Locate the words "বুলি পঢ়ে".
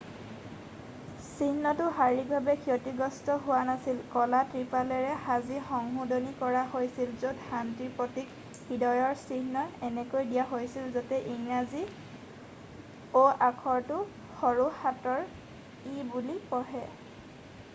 16.17-16.85